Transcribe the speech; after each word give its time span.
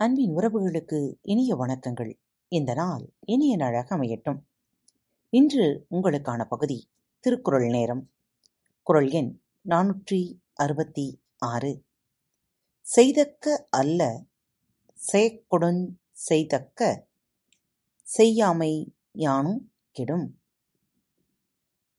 அன்பின் 0.00 0.36
உறவுகளுக்கு 0.36 1.14
இனிய 1.22 1.56
வணக்கங்கள். 1.56 2.18
இந்த 2.48 2.74
நாள் 2.74 3.12
இனிய 3.20 3.56
நாளாக 3.56 3.96
அமையட்டும். 3.96 4.38
இன்று 5.28 5.86
உங்களுக்கான 5.90 6.44
பகுதி 6.44 6.88
திருக்குறள் 7.20 7.66
நேரம். 7.66 8.10
குறள் 8.82 9.08
எண் 9.08 9.40
நானூற்றி 9.68 10.40
அறுபத்தி 10.54 11.22
ஆறு. 11.38 11.84
செய்தக்க 12.80 13.66
அல்ல 13.70 14.24
செயக்கொடுஞ் 15.12 15.88
செய்தக்க 16.12 17.06
செய்யாமை 18.02 18.94
யானும் 19.12 19.72
கெடும். 19.90 20.40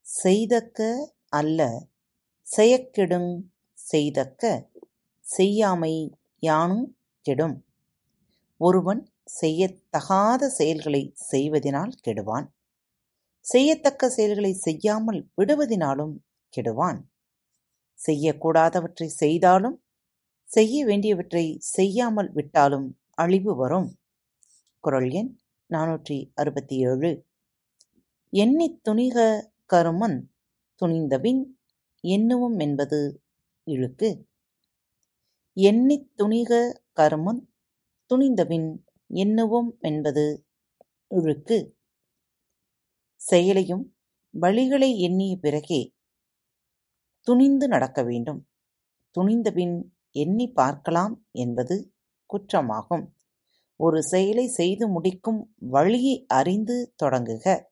செய்தக்க 0.02 1.11
அல்ல 1.29 1.88
செயக்கெடுங் 2.57 3.41
செய்தக்க 3.73 4.70
செய்யாமை 5.38 6.14
யானும் 6.39 6.97
கெடும். 7.21 7.64
ஒருவன் 8.61 9.01
செய்யத்தகாத 9.41 10.47
செயல்களை 10.47 11.01
செய்வதினால் 11.31 11.91
கெடுவான். 12.01 12.47
செய்யத்தக்க 13.45 14.09
செயல்களை 14.09 14.54
செய்யாமல் 14.54 15.29
விடுவதினாலும் 15.37 16.15
கெடுவான். 16.49 16.99
செய்யக்கூடாதவற்றை 18.07 19.05
செய்தாலும் 19.05 19.77
செய்ய 20.43 20.85
வேண்டியவற்றை 20.85 21.57
செய்யாமல் 21.59 22.32
விட்டாலும் 22.32 22.87
அழிவு 23.13 23.55
வரும். 23.55 23.89
குரல் 24.79 25.10
எண் 25.10 25.32
நானூற்றி 25.69 26.32
அறுபத்தி 26.35 26.77
ஏழு 26.77 27.11
எண்ணித் 28.33 28.82
துணிக 28.89 29.18
கருமன் 29.73 30.18
துணிந்தபின் 30.82 31.41
எண்ணுவும் 32.03 32.57
என்பது 32.59 32.99
இழுக்கு. 33.63 34.09
எண்ணித் 35.53 36.11
துணிக 36.17 36.51
கருமன் 36.94 37.41
துணிந்தபின் 38.13 38.85
எண்ணுவோம் 39.13 39.79
என்பது 39.79 40.47
இழுக்கு. 41.07 41.77
செயலையும் 43.16 43.95
வழிகளை 44.41 44.95
எண்ணிய 44.95 45.35
பிறகே 45.35 45.93
துணிந்து 47.21 47.67
நடக்க 47.67 48.03
வேண்டும். 48.03 48.47
துணிந்தபின் 49.16 49.83
எண்ணி 50.11 50.51
பார்க்கலாம் 50.51 51.25
என்பது 51.31 51.93
குற்றமாகும். 52.25 53.05
ஒரு 53.75 54.03
செயலை 54.03 54.47
செய்து 54.47 54.88
முடிக்கும் 54.88 55.55
வழியை 55.57 56.25
அறிந்து 56.27 56.94
தொடங்குக. 57.03 57.63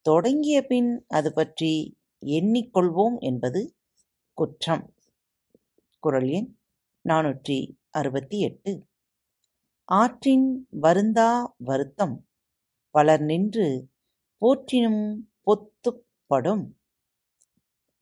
தொடங்கிய 0.00 0.66
பின் 0.66 1.04
அது 1.08 1.32
பற்றி 1.32 1.98
எண்ணிக்கொள்வோம் 2.26 3.18
என்பது 3.18 3.76
குற்றம். 4.32 4.94
குரல் 5.98 6.28
எண் 6.28 6.58
நானூற்றி 7.08 7.76
அறுபத்தி 7.90 8.40
எட்டு. 8.40 8.89
ஆற்றின் 9.90 10.68
வருந்தா 10.80 11.30
வருத்தம். 11.56 12.28
பலர் 12.94 13.20
நின்று 13.20 13.66
போற்றினும் 14.42 15.02
பொத்துப் 15.46 16.04
படும் 16.26 16.62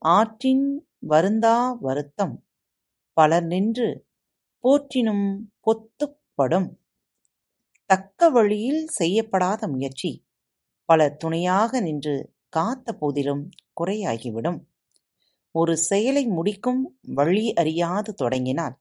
ஆற்றின் 0.02 0.66
வருந்தா 1.08 1.78
வருத்தம். 1.80 2.46
பலர் 3.12 3.44
நின்று 3.44 4.06
போற்றினும் 4.64 5.26
பொத்துப் 5.66 6.18
படும் 6.34 6.68
தக்க 7.90 8.30
வழியில் 8.30 8.86
செய்யப்படாத 8.86 9.68
முயற்சி. 9.68 10.12
பலர் 10.84 11.16
துணையாக 11.16 11.80
நின்று 11.80 12.16
காத்த 12.48 12.92
போதிலும் 12.92 13.50
குறையாகிவிடும். 13.80 14.60
ஒரு 15.54 15.76
செயலை 15.76 16.26
முடிக்கும் 16.26 16.82
வழி 17.00 17.52
அறியாது 17.52 18.14
தொடங்கினால் 18.14 18.76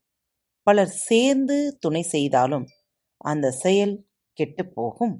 பலர் 0.67 0.93
சேர்ந்து 1.07 1.77
துணை 1.79 2.01
செய்தாலும் 2.01 2.67
அந்த 3.29 3.51
செயல் 3.51 3.95
கெட்டுப்போகும். 4.37 5.15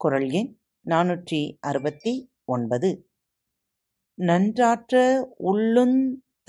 குரல் 0.00 0.30
எண் 0.30 0.50
நானூற்றி 0.86 1.40
அறுபத்தி 1.60 2.12
ஒன்பது 2.44 2.90
நன்றாற்ற 4.18 4.94
உள்ளுந் 5.42 5.98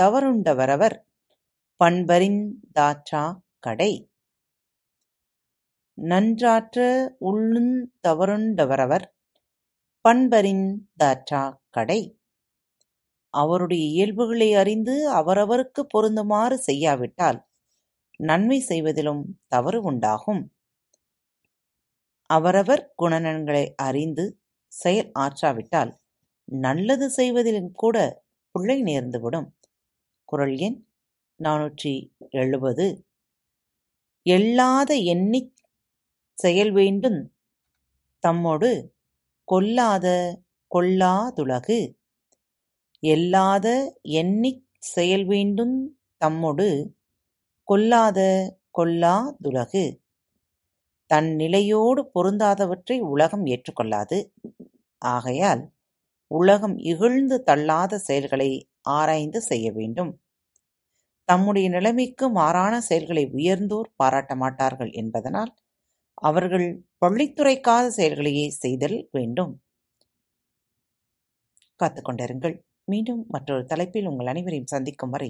தவறுண்டவரவர் 0.01 0.97
பண்பறிந் 1.79 2.41
தாற்றா 2.79 3.23
கடை. 3.59 3.91
நன்றாற்ற 5.97 6.77
உள்ளுந் 7.21 7.73
தவறுண்டவரவர் 8.07 9.05
பண்பறிந் 10.05 10.67
தாற்றா 11.03 11.43
கடை. 11.69 12.01
அவருடைய 13.33 13.83
இயல்புகளை 13.85 14.49
அறிந்து 14.53 14.95
அவரவருக்கு 15.11 15.81
பொருந்துமாறு 15.93 16.57
செய்யாவிட்டால் 16.67 17.39
நன்மை 18.21 18.59
செய்வதிலும் 18.59 19.23
தவறு 19.47 19.79
உண்டாகும். 19.81 20.41
அவரவர் 22.29 22.83
குணநலன்களை 23.01 23.63
அறிந்து 23.77 24.25
செயல் 24.71 25.11
ஆற்றாவிட்டால் 25.19 25.91
நல்லது 26.45 27.07
செய்வதிலும் 27.09 27.71
கூட 27.71 27.97
பிள்ளை 28.55 28.77
நேர்ந்துவிடும். 28.83 29.49
குரல் 30.29 30.55
எண் 30.57 30.77
நானூற்றி 31.39 31.93
எழுபது. 32.31 32.87
எல்லாத 34.25 34.91
எண்ணி 35.13 35.41
செயல் 36.37 36.71
வேண்டும். 36.71 37.19
தம்மொடு 38.23 38.71
கொல்லாத 39.47 40.07
கொல்லாதுலகு 40.71 41.79
எல்லாத 43.03 43.67
எண்ணிச் 44.19 44.65
செயல் 44.93 45.25
வேண்டும். 45.25 45.75
தம்மொடு 46.21 46.67
கொல்லாத 47.71 48.19
கொள்ளாதுலகு 48.75 49.83
தன் 51.09 51.29
நிலையோடு 51.35 52.01
பொருந்தாதவற்றை 52.15 52.97
உலகம் 53.13 53.45
ஏற்றுக்கொள்ளாது. 53.45 54.17
ஆகையால் 55.01 55.61
உலகம் 56.31 56.75
இகழ்ந்து 56.91 57.37
தள்ளாத 57.43 57.99
செயல்களை 57.99 58.49
ஆராய்ந்து 58.97 59.39
செய்ய 59.41 59.67
வேண்டும். 59.71 60.11
தம்முடைய 61.29 61.67
நிலைமைக்கு 61.69 62.25
மாறான 62.31 62.73
செயல்களை 62.81 63.25
உயர்ந்தோர் 63.37 63.89
பாராட்ட 63.95 64.35
மாட்டார்கள் 64.35 64.91
என்பதனால் 65.01 65.51
அவர்கள் 66.23 66.67
பள்ளித்துறைக்காத 67.03 67.85
செயல்களையே 67.99 68.47
செய்தல் 68.63 68.99
வேண்டும். 69.11 69.53
காத்துக்கொண்டிருங்கள் 71.79 72.55
மீண்டும் 72.87 73.21
மற்றொரு 73.27 73.63
தலைப்பில் 73.65 74.09
உங்கள் 74.11 74.31
அனைவரையும் 74.33 74.71
சந்திக்கும் 74.73 75.13
வரை 75.15 75.29